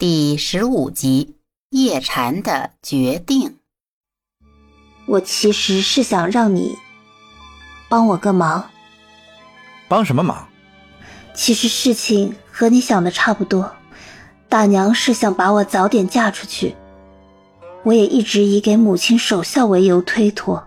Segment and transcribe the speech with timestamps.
[0.00, 1.34] 第十五集，
[1.70, 3.56] 叶禅的决定。
[5.08, 6.76] 我其实是想让你
[7.88, 8.70] 帮我个忙。
[9.88, 10.46] 帮什么忙？
[11.34, 13.72] 其实事情和你想的差不多。
[14.48, 16.76] 大娘是想把我早点嫁出去，
[17.82, 20.64] 我也一直以给母亲守孝为由推脱。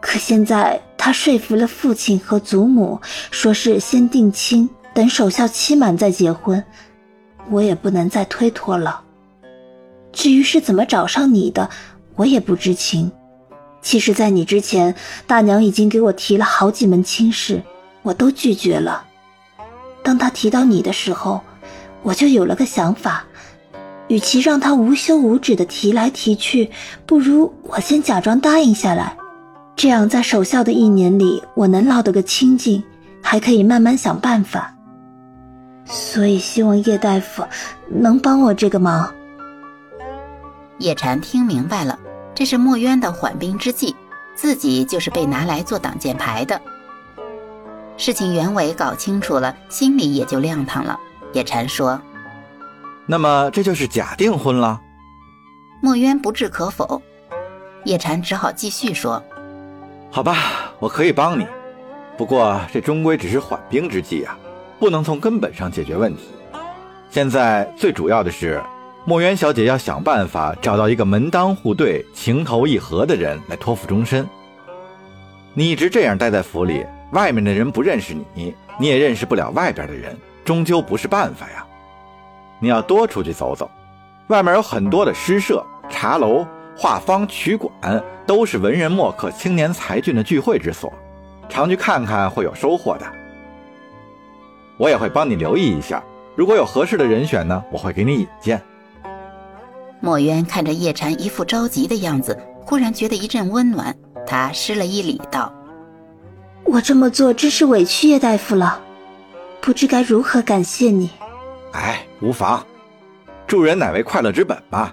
[0.00, 3.00] 可现在她说服了父亲和祖母，
[3.32, 6.64] 说是先定亲，等守孝期满再结婚。
[7.50, 9.02] 我也不能再推脱了。
[10.12, 11.68] 至于是怎么找上你的，
[12.16, 13.10] 我也不知情。
[13.82, 14.94] 其实，在你之前，
[15.26, 17.62] 大娘已经给我提了好几门亲事，
[18.02, 19.04] 我都拒绝了。
[20.02, 21.40] 当她提到你的时候，
[22.02, 23.24] 我就有了个想法：
[24.08, 26.70] 与其让她无休无止的提来提去，
[27.04, 29.16] 不如我先假装答应下来。
[29.76, 32.82] 这样，在守孝的一年里，我能落得个清净，
[33.20, 34.73] 还可以慢慢想办法。
[35.86, 37.44] 所以，希望叶大夫
[37.88, 39.14] 能帮我这个忙。
[40.78, 41.98] 叶禅听明白了，
[42.34, 43.94] 这是墨渊的缓兵之计，
[44.34, 46.60] 自己就是被拿来做挡箭牌的。
[47.96, 50.98] 事情原委搞清楚了，心里也就亮堂了。
[51.32, 52.00] 叶禅说
[53.06, 54.80] ：“那么这就是假订婚了。”
[55.80, 57.00] 墨渊不置可否，
[57.84, 59.22] 叶禅只好继续说
[60.10, 61.46] ：“好吧，我可以帮你，
[62.16, 64.36] 不过这终归只是缓兵之计啊。”
[64.84, 66.24] 不能从根本上解决问题。
[67.08, 68.62] 现在最主要的是，
[69.06, 74.28] 墨渊小姐要想办法找到一个门当户对、情投意合的人来托付终身。
[75.54, 81.64] 你一直这样待在府里，外面的人不认识你，你也认识不了外边的人，终究不是办法呀。
[82.58, 83.70] 你要多出去走走，
[84.26, 87.72] 外面有很多的诗社、茶楼、画坊、曲馆，
[88.26, 90.92] 都是文人墨客、青年才俊的聚会之所，
[91.48, 93.06] 常去看看会有收获的。
[94.76, 96.02] 我也会帮你留意一下，
[96.34, 98.60] 如果有合适的人选呢，我会给你引荐。
[100.00, 103.96] 墨渊看着叶禅一副着急的样子，忽然觉得一阵温暖。
[104.26, 105.52] 他施了一礼，道
[106.64, 108.80] ：“我这么做真是委屈叶大夫了，
[109.60, 111.10] 不知该如何感谢你。”
[111.72, 112.64] 哎，无妨，
[113.46, 114.92] 助人乃为快乐之本嘛。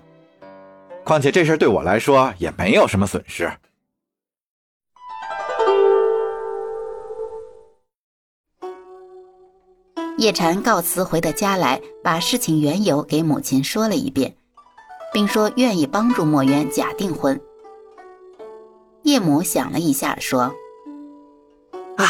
[1.04, 3.52] 况且这事对我来说也没有什么损失。
[10.18, 14.36] 叶禅告辞回到家来，把事情缘由给母亲说了一遍，
[15.12, 17.40] 并说愿意帮助墨渊假订婚。
[19.04, 20.54] 叶母想了一下，说
[21.98, 22.08] ：“唉，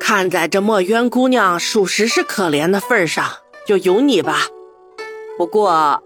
[0.00, 3.26] 看在这墨渊姑娘属实是可怜的份上，
[3.66, 4.46] 就由你吧。
[5.36, 6.02] 不过，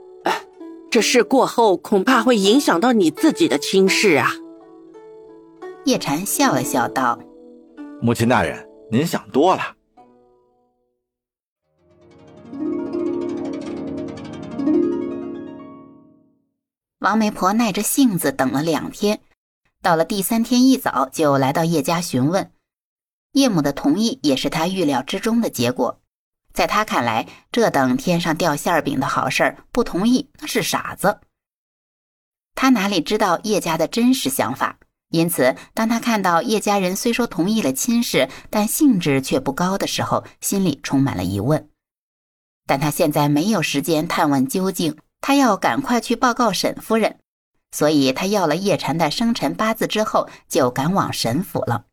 [0.91, 4.33] 这事过后恐怕会影响到你自己的亲事啊。”
[5.85, 7.17] 叶禅笑了笑道
[8.03, 9.75] ：“母亲大人，您想多了。”
[16.99, 19.21] 王媒婆耐着性子等了两天，
[19.81, 22.51] 到了第三天一早就来到叶家询问。
[23.33, 26.01] 叶母的同意也是他预料之中的结果。
[26.53, 31.21] 在他看来，这等天上掉馅饼的好事儿，不同意那是傻子。
[32.57, 34.79] 他哪里知道叶家的真实想法？
[35.11, 41.69] 因此，当他看到叶家人虽说同意了亲事，但兴致却不高的时候，心里充满了疑问。
[42.67, 44.97] 但他现在没有时间探问究竟。
[45.21, 47.19] 他要赶快去报告沈夫人，
[47.73, 51.85] 所以他要了叶禅的生辰八字之后，就赶往沈府了。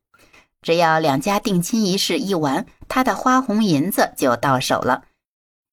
[0.61, 5.03] 只要两家定亲仪式一完，他的花红银子就到手了。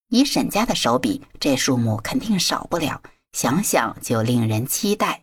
[0.09, 3.01] 以沈家的手笔，这数目肯定少不了，
[3.33, 5.23] 想想就令人期待。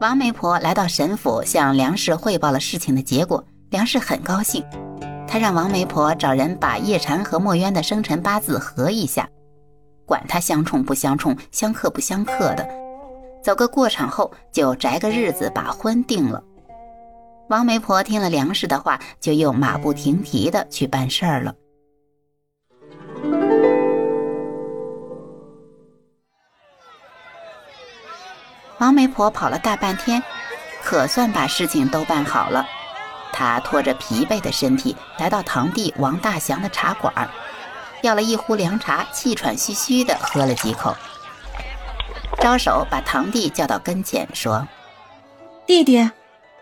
[0.00, 4.64] 王媒婆来到沈府，向梁氏汇报了事情的结果，梁氏很高兴。
[5.26, 9.28] 他让王媒婆找人把叶禅和墨渊的生辰八字合一下，
[10.04, 12.68] 管他相冲不相冲、相克不相克的，
[13.42, 16.42] 走个过场后就择个日子把婚定了。
[17.48, 21.54] 王媒婆听了梁氏的话，就又马不停蹄的去办事儿了。
[28.78, 30.22] 王媒婆跑了大半天，
[30.82, 32.66] 可算把事情都办好了。
[33.32, 37.28] 他拖着疲惫的身体来到堂弟王大祥的茶馆，
[38.02, 40.94] 要了一壶凉茶，气喘吁吁地喝了几口，
[42.38, 44.68] 招手把堂弟叫到跟前，说
[45.66, 46.10] ：“弟弟，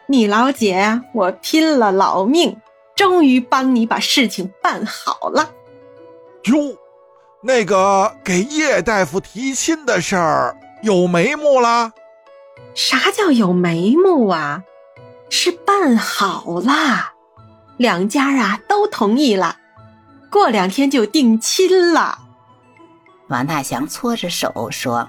[0.06, 2.61] 你老姐我拼了老命，
[2.94, 5.50] 终于帮你把事情办好了。
[6.44, 6.76] 哟，
[7.43, 11.93] 那个给叶大夫提亲的事儿有眉目了？
[12.75, 14.62] 啥叫有眉目啊？”
[15.30, 17.12] 是办好啦！
[17.78, 19.56] 两家啊都同意了，
[20.30, 22.18] 过两天就定亲了。
[23.28, 25.08] 王大祥搓着手说：“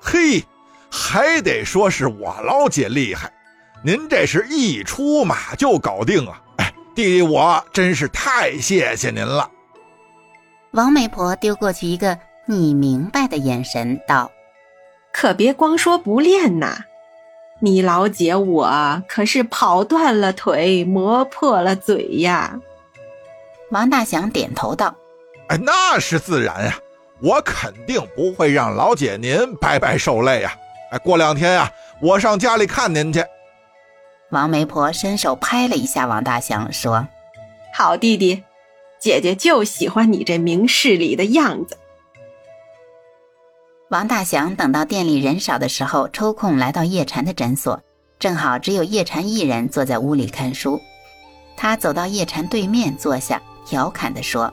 [0.00, 0.44] 嘿，
[0.90, 3.32] 还得说是我老姐厉害，
[3.84, 6.42] 您这是一出马就搞定啊。
[6.56, 9.48] 哎，弟弟我真是太谢谢您了。”
[10.72, 14.32] 王媒婆丢过去一个你明白的眼神，道
[15.12, 16.78] ：“可别光说不练呐。”
[17.60, 22.60] 你老姐我可是跑断了腿，磨破了嘴呀。
[23.70, 24.94] 王大祥点头道
[25.48, 26.78] ：“哎，那是自然呀，
[27.20, 30.54] 我肯定不会让老姐您白白受累呀。
[30.92, 33.24] 哎，过两天呀，我上家里看您去。”
[34.30, 37.08] 王媒婆伸手拍了一下王大祥，说
[37.74, 38.44] ：“好弟弟，
[39.00, 41.76] 姐姐就喜欢你这明事理的样子。”
[43.90, 47.80] 王大祥等到店里人少的时候，抽空来到叶禅的诊所，
[48.18, 50.78] 正好只有叶禅一人坐在屋里看书。
[51.56, 54.52] 他走到叶禅对面坐下，调侃地说：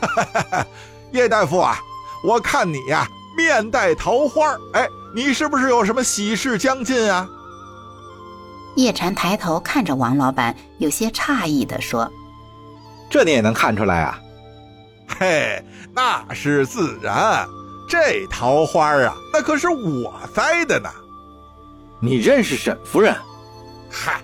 [1.12, 1.78] “叶大夫啊，
[2.22, 3.08] 我看你呀，
[3.38, 7.26] 面带桃花，哎，你是不是有什么喜事将近啊？”
[8.76, 12.12] 叶禅抬头看着王老板，有些诧异地说
[13.08, 14.20] ：“这你也能看出来啊？
[15.18, 15.64] 嘿，
[15.94, 17.48] 那是自然。”
[17.90, 20.88] 这桃花啊，那可是我栽的呢。
[21.98, 23.12] 你认识沈夫人？
[23.90, 24.22] 嗨，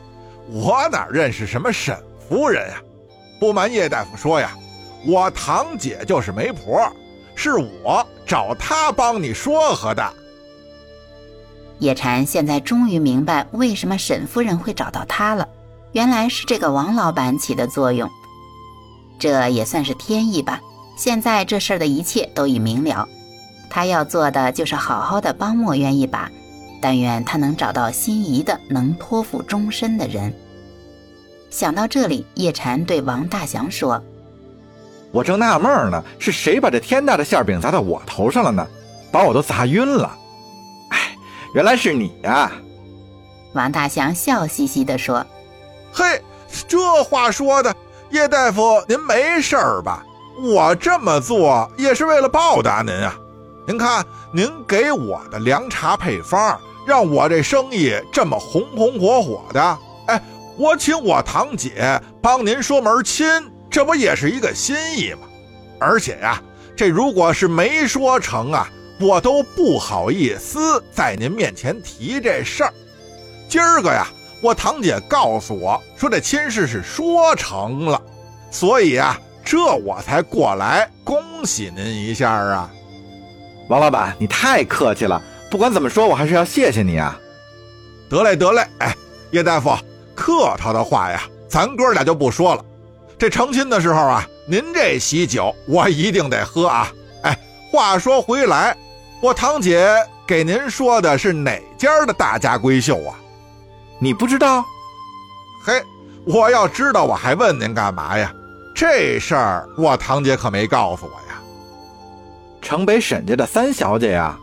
[0.49, 2.81] 我哪认识什么沈夫人呀？
[3.41, 4.57] 不瞒叶大夫说呀，
[5.05, 6.81] 我堂姐就是媒婆，
[7.35, 10.12] 是我找她帮你说和的。
[11.81, 15.49] 叶禅现在终于明白为什么沈夫人会找到他了，
[15.91, 18.09] 原来是这个王老板起的作用。
[19.19, 20.61] 这也算是天意吧。
[20.97, 23.09] 现在这事儿的一切都已明了。
[23.69, 26.31] 他要做的就是好好的帮墨渊一把，
[26.81, 30.33] 但愿他能找到心仪的、能托付终身的人。
[31.51, 34.03] 想到这里，叶禅对王大祥说
[35.13, 38.67] ：“我正纳闷呢，是谁把这天大的馅饼砸到我头上了呢？
[39.13, 40.17] 把我都砸晕了。
[40.91, 41.17] 哎，
[41.55, 42.51] 原来是你呀！”
[43.55, 45.25] 王大祥笑嘻嘻地说
[45.93, 46.21] ：“嘿，
[46.69, 47.75] 这话说的，
[48.11, 50.05] 叶大夫您没事儿吧？
[50.43, 53.17] 我这么做也是为了报答您啊。”
[53.67, 59.79] 您看，您给我的凉茶配方，让我这生意这么红红火火的。
[60.07, 60.23] 哎，
[60.57, 63.27] 我请我堂姐帮您说门亲，
[63.69, 65.27] 这不也是一个心意吗？
[65.81, 66.41] 而且呀，
[66.77, 68.69] 这如果是没说成啊，
[69.01, 72.73] 我都不好意思在您面前提这事儿。
[73.49, 74.07] 今儿个呀，
[74.43, 78.01] 我堂姐告诉我说这亲事是说成了，
[78.49, 82.71] 所以啊，这我才过来恭喜您一下啊。
[83.69, 85.21] 王老板，你太客气了。
[85.51, 87.19] 不管怎么说，我还是要谢谢你啊。
[88.09, 88.67] 得嘞，得嘞。
[88.79, 88.95] 哎，
[89.33, 89.77] 叶大夫，
[90.15, 92.65] 客套的话呀，咱哥俩就不说了。
[93.19, 96.93] 这成亲的时候啊，您这喜酒我一定得喝啊。
[97.23, 97.39] 哎，
[97.73, 98.77] 话说回来，
[99.21, 99.89] 我堂姐
[100.27, 103.15] 给您说的是哪家的大家闺秀啊？
[103.99, 104.65] 你不知道？
[105.65, 105.83] 嘿，
[106.25, 108.33] 我要知道，我还问您干嘛呀？
[108.75, 111.25] 这事儿我堂姐可没告诉我呀。
[112.67, 114.37] 城北沈家的三小姐呀，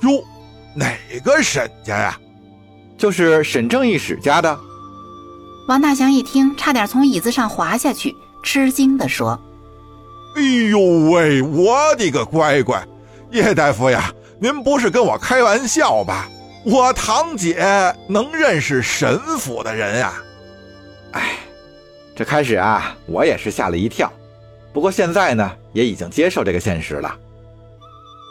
[0.00, 0.24] 哟，
[0.74, 2.18] 哪个沈家呀？
[2.98, 4.58] 就是沈正义史家的。
[5.68, 8.12] 王大祥一听，差点从椅子上滑下去，
[8.42, 9.40] 吃惊地说
[10.34, 10.80] ：“哎呦
[11.12, 12.84] 喂，我的个乖乖，
[13.30, 16.28] 叶大夫呀，您不是跟我开玩笑吧？
[16.64, 20.12] 我堂姐能认识沈府的人呀？
[21.12, 21.36] 哎，
[22.16, 24.12] 这开始啊，我也是吓了一跳，
[24.72, 27.16] 不过现在呢，也已经接受这个现实了。”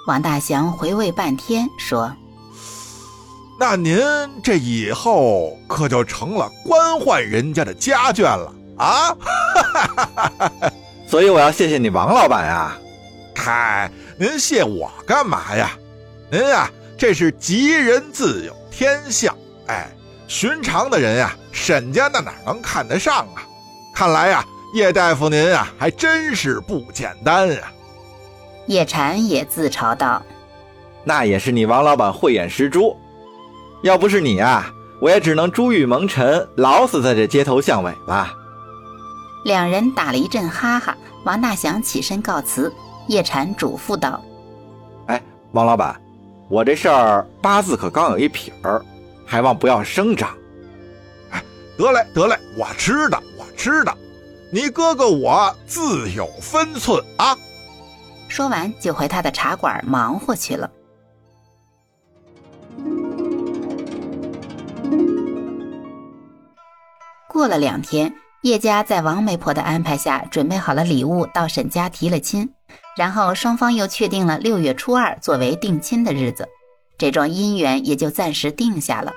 [0.07, 2.15] 王大祥回味半天，说
[3.59, 3.99] ：“那您
[4.41, 9.13] 这以后可就成了官宦人家的家眷了啊！
[11.09, 12.77] 所以我要谢谢你，王老板呀！
[13.35, 15.71] 嗨，您谢我干嘛呀？
[16.31, 19.35] 您呀，这是吉人自有天相。
[19.67, 19.89] 哎，
[20.29, 23.43] 寻常的人呀，沈家那哪能看得上啊？
[23.93, 27.71] 看来呀，叶大夫您啊，还真是不简单啊！”
[28.67, 30.21] 叶禅也自嘲道
[31.03, 32.95] ：“那也是你王老板慧眼识珠，
[33.81, 34.71] 要不是你啊，
[35.01, 38.33] 我也只能珠玉蒙尘，老死在这街头巷尾吧。”
[39.45, 40.95] 两人打了一阵哈哈。
[41.23, 42.71] 王大祥起身告辞，
[43.07, 44.21] 叶禅嘱咐道
[45.07, 45.21] ：“哎，
[45.51, 45.99] 王老板，
[46.49, 48.81] 我这事儿八字可刚有一撇儿，
[49.25, 50.29] 还望不要声张。
[51.31, 51.43] ”“哎，
[51.77, 53.97] 得嘞，得嘞，我知道，我知道，
[54.51, 57.37] 你哥哥我自有分寸啊。”
[58.27, 60.69] 说完，就回他的茶馆忙活去了。
[67.27, 72.49] 过了两天，叶家在王媒婆的安排下，准备好了礼物，到沈家提了亲，
[72.97, 76.47] 然后双方又确定了六月初二作为定亲的日子，
[76.97, 79.13] 这桩姻缘也就暂时定下了。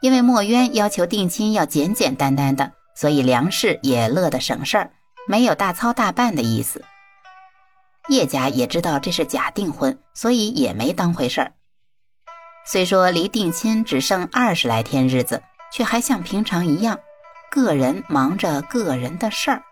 [0.00, 4.90] 因为墨渊要求定亲要简简单单的，所以梁氏也乐得省事儿，
[5.28, 6.82] 没有大操大办的意思。
[8.10, 11.52] 叶家也知道这是假订婚，所以也没当回事儿。
[12.66, 15.40] 虽说离定亲只剩二十来天日子，
[15.72, 16.98] 却还像平常一样，
[17.52, 19.62] 个人忙着个人的事儿。